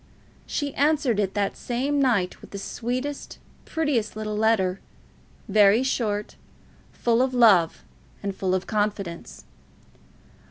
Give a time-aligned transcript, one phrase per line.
[0.47, 4.79] She answered it that same night with the sweetest, prettiest little letter,
[5.47, 6.35] very short,
[6.91, 7.83] full of love
[8.23, 9.45] and full of confidence.